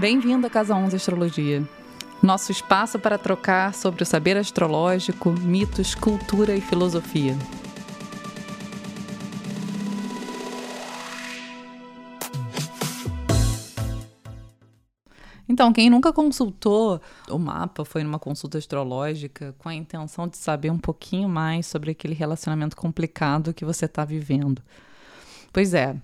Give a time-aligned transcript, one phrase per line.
[0.00, 1.62] Bem-vindo à Casa 11 Astrologia.
[2.22, 7.36] Nosso espaço para trocar sobre o saber astrológico, mitos, cultura e filosofia.
[15.46, 16.98] Então, quem nunca consultou
[17.28, 21.90] o mapa, foi numa consulta astrológica com a intenção de saber um pouquinho mais sobre
[21.90, 24.62] aquele relacionamento complicado que você está vivendo.
[25.52, 25.94] Pois é,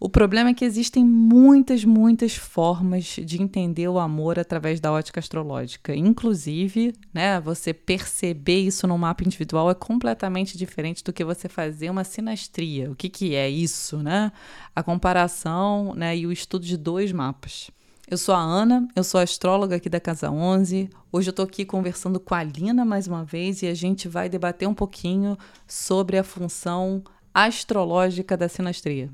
[0.00, 5.18] o problema é que existem muitas, muitas formas de entender o amor através da ótica
[5.18, 5.92] astrológica.
[5.94, 11.90] Inclusive, né, você perceber isso no mapa individual é completamente diferente do que você fazer
[11.90, 12.88] uma sinastria.
[12.92, 14.30] O que, que é isso, né?
[14.74, 17.68] A comparação né, e o estudo de dois mapas.
[18.08, 20.88] Eu sou a Ana, eu sou astróloga aqui da Casa 11.
[21.10, 24.28] Hoje eu estou aqui conversando com a Lina mais uma vez e a gente vai
[24.28, 25.36] debater um pouquinho
[25.66, 27.02] sobre a função
[27.34, 29.10] astrológica da sinastria.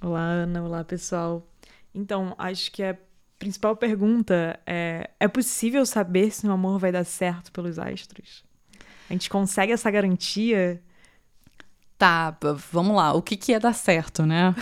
[0.00, 0.62] Olá, Ana.
[0.62, 1.46] Olá, pessoal.
[1.94, 2.96] Então, acho que a
[3.38, 8.44] principal pergunta é: é possível saber se o amor vai dar certo pelos astros?
[9.08, 10.82] A gente consegue essa garantia?
[11.96, 12.36] Tá,
[12.70, 13.14] vamos lá.
[13.14, 14.54] O que, que é dar certo, né?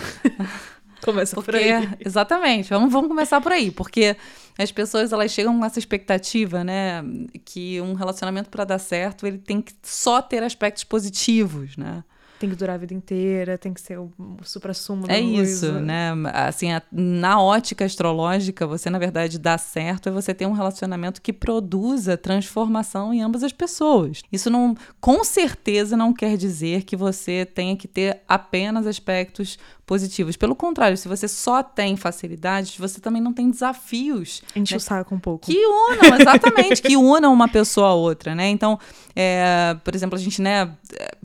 [1.03, 1.89] Começa porque, por aí.
[2.01, 2.71] Exatamente.
[2.71, 4.17] Vamos, vamos começar por aí, porque
[4.57, 7.03] as pessoas elas chegam com essa expectativa, né,
[7.45, 12.05] que um relacionamento para dar certo ele tem que só ter aspectos positivos, né?
[12.39, 16.11] Tem que durar a vida inteira, tem que ser o, o supra-sumo É isso, né?
[16.33, 21.23] Assim, a, na ótica astrológica, você, na verdade, dá certo é você ter um relacionamento
[21.23, 24.23] que produza transformação em ambas as pessoas.
[24.33, 30.37] Isso não, com certeza, não quer dizer que você tenha que ter apenas aspectos positivos.
[30.37, 34.43] Pelo contrário, se você só tem facilidades, você também não tem desafios.
[34.57, 34.79] Enche né?
[34.79, 35.47] o saco um pouco.
[35.47, 38.49] Que unam, exatamente, que unam uma pessoa a outra, né?
[38.49, 38.79] Então,
[39.15, 40.71] é, por exemplo, a gente né,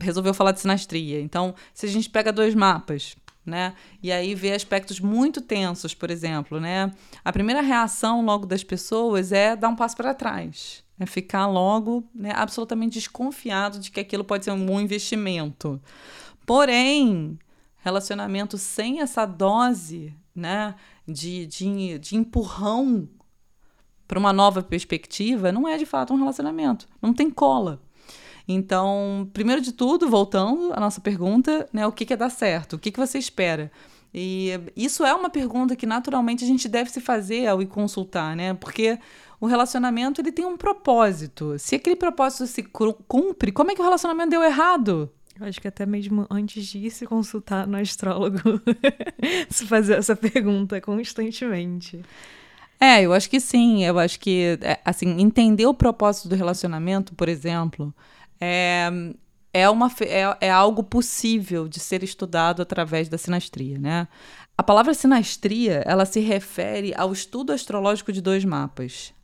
[0.00, 1.20] resolveu falar de sinastria.
[1.20, 3.74] Então, se a gente pega dois mapas, né?
[4.02, 6.92] E aí vê aspectos muito tensos, por exemplo, né?
[7.24, 10.84] A primeira reação logo das pessoas é dar um passo para trás.
[10.98, 15.80] É ficar logo né, absolutamente desconfiado de que aquilo pode ser um bom investimento.
[16.44, 17.38] Porém,
[17.78, 20.74] relacionamento sem essa dose né,
[21.08, 23.08] de, de, de empurrão
[24.06, 26.86] para uma nova perspectiva não é de fato um relacionamento.
[27.00, 27.80] Não tem cola.
[28.46, 32.74] Então, primeiro de tudo, voltando à nossa pergunta, né, o que, que é dar certo?
[32.74, 33.70] O que, que você espera?
[34.12, 38.34] E isso é uma pergunta que naturalmente a gente deve se fazer ao ir consultar,
[38.34, 38.54] né?
[38.54, 38.98] Porque
[39.40, 41.56] o relacionamento ele tem um propósito.
[41.58, 45.10] Se aquele propósito se cumpre, como é que o relacionamento deu errado?
[45.38, 48.60] Eu acho que até mesmo antes de ir se consultar no astrólogo,
[49.48, 52.02] se fazer essa pergunta constantemente.
[52.78, 53.84] É, eu acho que sim.
[53.84, 57.94] Eu acho que, é, assim, entender o propósito do relacionamento, por exemplo,
[58.40, 58.90] é,
[59.52, 64.08] é, uma, é, é algo possível de ser estudado através da sinastria, né?
[64.56, 69.14] A palavra sinastria, ela se refere ao estudo astrológico de dois mapas,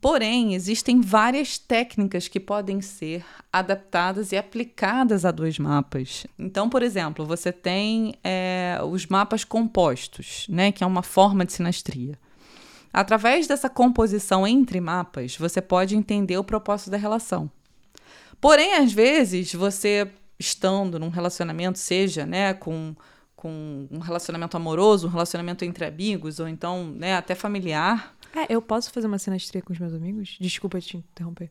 [0.00, 3.22] Porém, existem várias técnicas que podem ser
[3.52, 6.26] adaptadas e aplicadas a dois mapas.
[6.38, 11.52] Então, por exemplo, você tem é, os mapas compostos, né, que é uma forma de
[11.52, 12.18] sinastria.
[12.90, 17.50] Através dessa composição entre mapas, você pode entender o propósito da relação.
[18.40, 22.94] Porém, às vezes, você estando num relacionamento, seja né, com,
[23.36, 28.62] com um relacionamento amoroso, um relacionamento entre amigos, ou então né, até familiar, é, eu
[28.62, 30.36] posso fazer uma sinastria com os meus amigos?
[30.40, 31.50] Desculpa te interromper.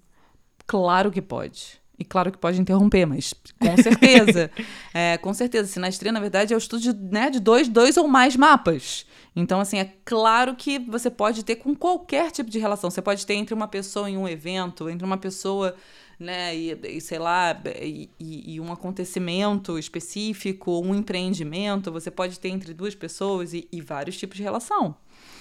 [0.65, 1.79] Claro que pode.
[1.97, 4.49] E claro que pode interromper, mas com certeza.
[4.93, 5.67] é, com certeza.
[5.67, 9.05] Sinastria, na verdade, é o estudo de, né, de dois, dois ou mais mapas.
[9.35, 12.89] Então, assim, é claro que você pode ter com qualquer tipo de relação.
[12.89, 15.75] Você pode ter entre uma pessoa em um evento, entre uma pessoa,
[16.19, 21.91] né, e, e sei lá, e, e, um acontecimento específico, um empreendimento.
[21.91, 24.95] Você pode ter entre duas pessoas e, e vários tipos de relação.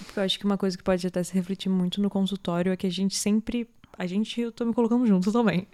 [0.05, 2.77] Porque eu acho que uma coisa que pode até se refletir muito no consultório é
[2.77, 3.67] que a gente sempre.
[3.97, 5.67] A gente, eu tô me colocando junto também.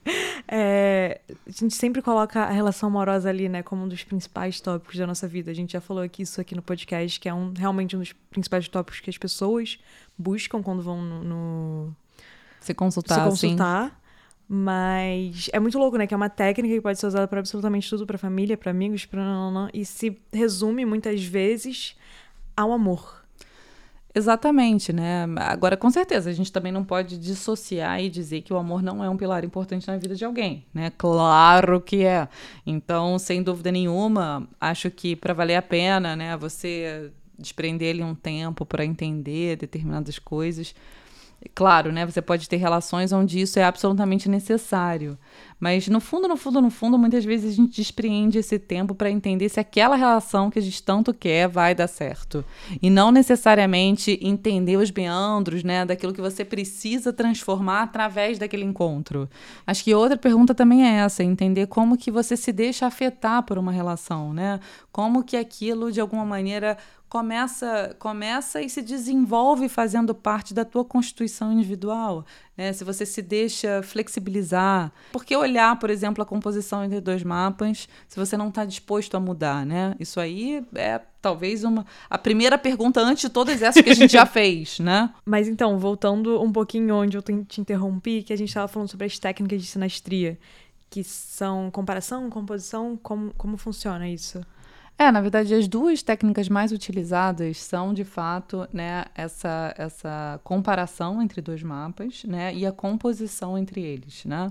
[0.47, 4.95] É, a gente sempre coloca a relação amorosa ali, né, como um dos principais tópicos
[4.95, 5.49] da nossa vida.
[5.49, 8.13] A gente já falou aqui isso aqui no podcast, que é um, realmente um dos
[8.13, 9.79] principais tópicos que as pessoas
[10.17, 11.23] buscam quando vão no.
[11.23, 11.95] no
[12.59, 13.15] se consultar.
[13.15, 13.89] Se consultar.
[13.89, 14.04] Sim.
[14.47, 16.05] Mas é muito louco, né?
[16.05, 19.05] Que é uma técnica que pode ser usada para absolutamente tudo, para família, para amigos,
[19.05, 19.23] para
[19.73, 21.95] e se resume muitas vezes
[22.55, 23.25] ao amor.
[24.17, 25.25] Exatamente, né?
[25.35, 29.03] Agora, com certeza, a gente também não pode dissociar e dizer que o amor não
[29.03, 30.89] é um pilar importante na vida de alguém, né?
[30.97, 32.29] Claro que é.
[32.65, 38.15] Então, sem dúvida nenhuma, acho que para valer a pena, né, você desprender ele um
[38.15, 40.73] tempo para entender determinadas coisas,
[41.53, 42.05] Claro, né?
[42.05, 45.17] Você pode ter relações onde isso é absolutamente necessário.
[45.59, 49.09] Mas no fundo, no fundo, no fundo, muitas vezes a gente despreende esse tempo para
[49.09, 52.43] entender se aquela relação que a gente tanto quer vai dar certo.
[52.81, 59.29] E não necessariamente entender os meandros, né, daquilo que você precisa transformar através daquele encontro.
[59.65, 63.57] Acho que outra pergunta também é essa, entender como que você se deixa afetar por
[63.57, 64.59] uma relação, né?
[64.91, 66.77] Como que aquilo de alguma maneira
[67.15, 72.25] começa, começa e se desenvolve fazendo parte da tua constituição individual.
[72.57, 72.73] Né?
[72.73, 74.91] Se você se deixa flexibilizar.
[75.13, 79.15] Por que olhar, por exemplo, a composição entre dois mapas se você não está disposto
[79.15, 79.65] a mudar?
[79.65, 79.95] Né?
[79.97, 84.11] Isso aí é talvez uma a primeira pergunta antes de todas essas que a gente
[84.11, 85.09] já fez, né?
[85.23, 89.07] Mas então, voltando um pouquinho onde eu te interrompi, que a gente estava falando sobre
[89.07, 90.37] as técnicas de sinastria,
[90.89, 94.41] que são comparação, composição, como, como funciona isso?
[94.97, 101.21] É, na verdade, as duas técnicas mais utilizadas são, de fato, né, essa, essa comparação
[101.21, 104.49] entre dois mapas, né, e a composição entre eles, né.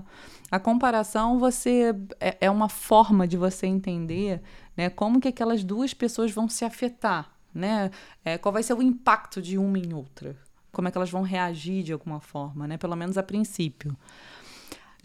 [0.51, 4.39] A comparação você é, é uma forma de você entender,
[4.77, 7.89] né, como que aquelas duas pessoas vão se afetar, né,
[8.23, 10.35] é, qual vai ser o impacto de uma em outra,
[10.71, 13.97] como é que elas vão reagir de alguma forma, né, pelo menos a princípio.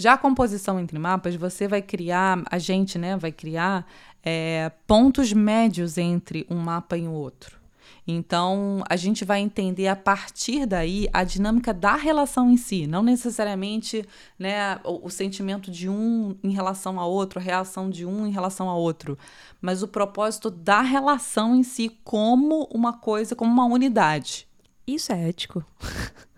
[0.00, 3.86] Já a composição entre mapas, você vai criar, a gente né, vai criar
[4.24, 7.60] é, pontos médios entre um mapa e o outro.
[8.08, 13.02] Então, a gente vai entender a partir daí a dinâmica da relação em si, não
[13.02, 14.02] necessariamente
[14.38, 18.30] né, o, o, sentimento de um em relação a outro, a reação de um em
[18.30, 19.18] relação a outro,
[19.60, 24.48] mas o propósito da relação em si como uma coisa, como uma unidade.
[24.86, 25.62] Isso é ético.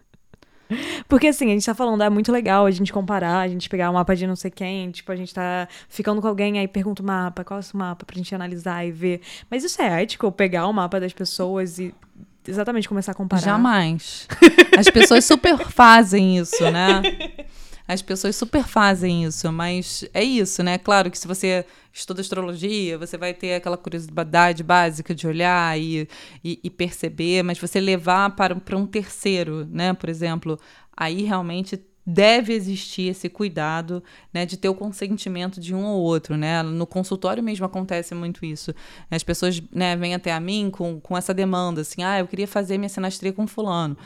[1.13, 3.91] Porque assim, a gente tá falando, é muito legal a gente comparar, a gente pegar
[3.91, 7.03] o mapa de não sei quem, tipo, a gente tá ficando com alguém, aí pergunta
[7.03, 9.21] o mapa, qual é o mapa, pra gente analisar e ver.
[9.51, 11.95] Mas isso é ético, pegar o mapa das pessoas e
[12.49, 13.43] exatamente começar a comparar?
[13.43, 14.27] Jamais.
[14.75, 17.03] As pessoas super fazem isso, né?
[17.93, 20.79] As pessoas super fazem isso, mas é isso, né?
[20.79, 26.09] Claro que se você estuda astrologia, você vai ter aquela curiosidade básica de olhar e,
[26.43, 29.93] e, e perceber, mas você levar para, para um terceiro, né?
[29.93, 30.59] Por exemplo,
[30.97, 34.03] aí realmente deve existir esse cuidado,
[34.35, 36.63] né, de ter o consentimento de um ou outro, né?
[36.63, 38.75] No consultório mesmo acontece muito isso.
[39.11, 42.49] As pessoas, né, vêm até a mim com, com essa demanda, assim, ah, eu queria
[42.49, 43.97] fazer minha sinastria com fulano.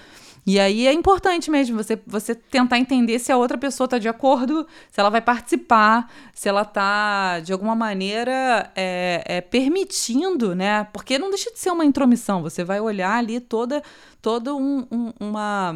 [0.47, 4.09] E aí é importante mesmo você, você tentar entender se a outra pessoa está de
[4.09, 10.85] acordo, se ela vai participar, se ela está, de alguma maneira, é, é, permitindo, né?
[10.93, 12.43] Porque não deixa de ser uma intromissão.
[12.43, 13.83] Você vai olhar ali toda,
[14.23, 15.75] toda um, um, uma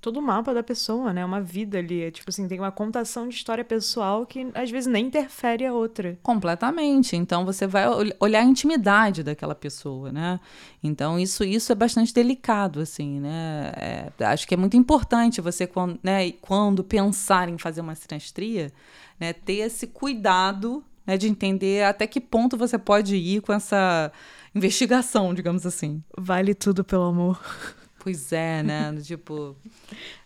[0.00, 1.24] todo o mapa da pessoa, né?
[1.24, 2.02] Uma vida ali.
[2.02, 5.72] É, tipo assim, tem uma contação de história pessoal que às vezes nem interfere a
[5.72, 6.18] outra.
[6.22, 7.16] Completamente.
[7.16, 7.84] Então você vai
[8.18, 10.40] olhar a intimidade daquela pessoa, né?
[10.82, 13.72] Então isso, isso é bastante delicado, assim, né?
[13.76, 18.72] É, acho que é muito importante você, quando, né, quando pensar em fazer uma sinastria,
[19.18, 24.12] né, ter esse cuidado né, de entender até que ponto você pode ir com essa
[24.54, 26.02] investigação, digamos assim.
[26.16, 27.40] Vale tudo pelo amor.
[28.02, 28.96] Pois é, né?
[29.02, 29.54] Tipo,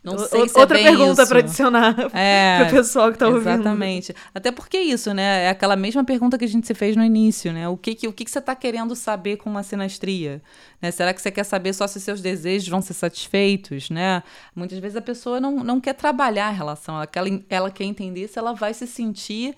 [0.02, 3.16] não sei o, se é Outra é pergunta para adicionar é, para o pessoal que
[3.16, 3.50] está ouvindo.
[3.50, 4.14] Exatamente.
[4.32, 5.46] Até porque é isso, né?
[5.46, 7.68] É aquela mesma pergunta que a gente se fez no início, né?
[7.68, 10.40] O que, que, o que, que você está querendo saber com uma sinastria?
[10.80, 10.92] Né?
[10.92, 14.22] Será que você quer saber só se seus desejos vão ser satisfeitos, né?
[14.54, 17.08] Muitas vezes a pessoa não, não quer trabalhar a relação, ela,
[17.50, 19.56] ela quer entender se ela vai se sentir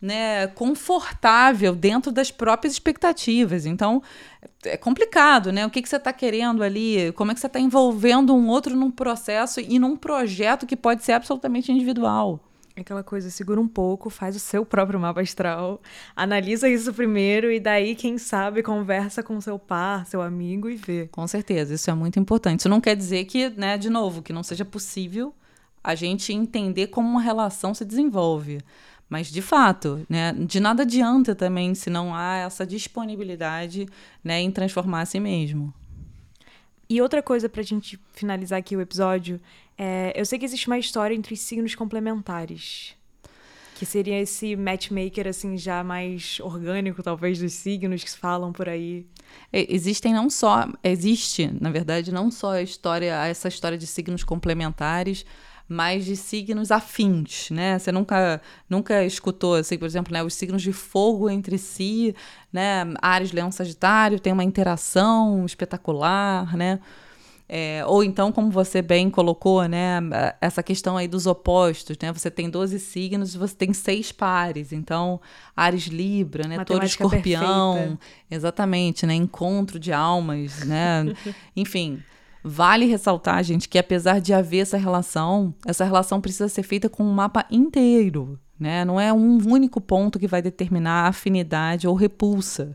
[0.00, 3.66] né, confortável dentro das próprias expectativas.
[3.66, 4.02] Então,
[4.64, 5.66] é complicado, né?
[5.66, 7.12] O que, que você está querendo ali?
[7.12, 11.04] Como é que você está envolvendo um outro num processo e num projeto que pode
[11.04, 12.40] ser absolutamente individual?
[12.80, 15.80] Aquela coisa, segura um pouco, faz o seu próprio mapa astral,
[16.14, 21.08] analisa isso primeiro e daí, quem sabe, conversa com seu par, seu amigo e vê.
[21.10, 22.60] Com certeza, isso é muito importante.
[22.60, 25.34] Isso não quer dizer que, né, de novo, que não seja possível
[25.82, 28.60] a gente entender como uma relação se desenvolve.
[29.08, 33.86] Mas, de fato, né, de nada adianta também se não há essa disponibilidade
[34.22, 35.72] né, em transformar a si mesmo.
[36.90, 39.40] E outra coisa para a gente finalizar aqui o episódio,
[39.76, 42.94] é, eu sei que existe uma história entre signos complementares.
[43.74, 48.68] Que seria esse matchmaker, assim, já mais orgânico, talvez, dos signos que se falam por
[48.68, 49.06] aí.
[49.52, 50.66] É, existem não só...
[50.82, 55.24] Existe, na verdade, não só a história, essa história de signos complementares,
[55.68, 57.78] mais de signos afins, né?
[57.78, 62.14] Você nunca, nunca escutou, assim, por exemplo, né, os signos de fogo entre si,
[62.50, 62.84] né?
[63.02, 66.80] Ares, Leão, Sagitário tem uma interação espetacular, né?
[67.50, 70.00] É, ou então, como você bem colocou, né,
[70.38, 72.12] essa questão aí dos opostos, né?
[72.12, 74.72] Você tem 12 signos e você tem seis pares.
[74.72, 75.20] Então,
[75.54, 76.62] Ares Libra, né?
[76.64, 77.74] Touro Escorpião.
[77.74, 77.98] Perfeita.
[78.30, 79.14] Exatamente, né?
[79.14, 81.04] Encontro de almas, né?
[81.54, 82.02] Enfim
[82.48, 87.04] Vale ressaltar, gente, que apesar de haver essa relação, essa relação precisa ser feita com
[87.04, 88.86] um mapa inteiro, né?
[88.86, 92.74] Não é um único ponto que vai determinar afinidade ou repulsa.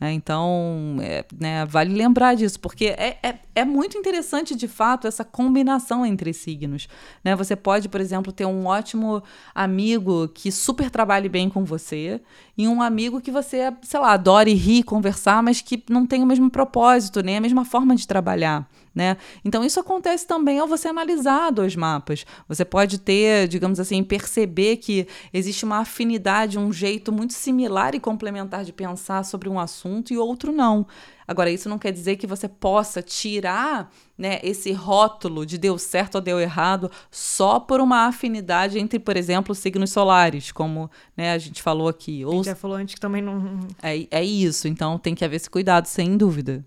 [0.00, 0.12] Né?
[0.12, 5.24] Então, é, né, vale lembrar disso, porque é, é, é, muito interessante, de fato, essa
[5.24, 6.88] combinação entre signos.
[7.24, 7.34] Né?
[7.34, 9.22] Você pode, por exemplo, ter um ótimo
[9.52, 12.20] amigo que super trabalhe bem com você
[12.56, 16.26] e um amigo que você, sei lá, adore rir, conversar, mas que não tem o
[16.26, 18.68] mesmo propósito, nem a mesma forma de trabalhar.
[18.98, 19.16] Né?
[19.44, 22.26] Então, isso acontece também ao você analisar dois mapas.
[22.48, 28.00] Você pode ter, digamos assim, perceber que existe uma afinidade, um jeito muito similar e
[28.00, 30.84] complementar de pensar sobre um assunto e outro não.
[31.28, 36.16] Agora, isso não quer dizer que você possa tirar né, esse rótulo de deu certo
[36.16, 41.38] ou deu errado só por uma afinidade entre, por exemplo, signos solares, como né, a
[41.38, 42.24] gente falou aqui.
[42.24, 42.32] Ou...
[42.32, 43.60] A gente já falou antes que também não.
[43.80, 46.64] É, é isso, então tem que haver esse cuidado, sem dúvida.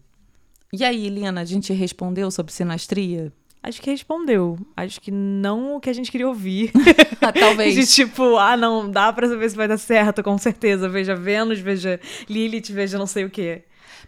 [0.74, 3.34] E aí, Lina, a gente respondeu sobre sinastria?
[3.62, 4.58] Acho que respondeu.
[4.76, 6.72] Acho que não o que a gente queria ouvir.
[7.40, 7.76] Talvez.
[7.76, 10.88] De tipo, ah, não, dá pra saber se vai dar certo, com certeza.
[10.88, 12.00] Veja Vênus, veja
[12.30, 13.64] Lilith, veja não sei o quê.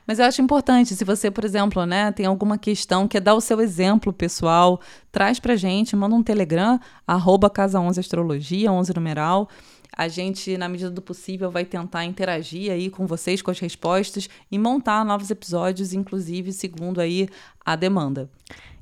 [0.07, 3.41] Mas eu acho importante, se você, por exemplo, né, tem alguma questão, quer dar o
[3.41, 9.49] seu exemplo pessoal, traz pra gente, manda um telegram, arroba casa 11 astrologia, 11 numeral.
[9.95, 14.27] A gente, na medida do possível, vai tentar interagir aí com vocês, com as respostas
[14.51, 17.29] e montar novos episódios, inclusive segundo aí
[17.63, 18.29] a demanda.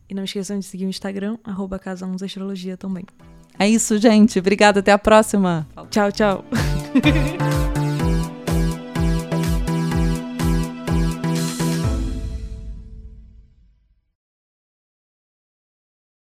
[0.10, 1.80] E não esqueçam de seguir o Instagram, arroba
[2.78, 3.06] também.
[3.60, 4.40] É isso, gente.
[4.40, 5.68] Obrigada, até a próxima.
[5.90, 6.46] Tchau, tchau.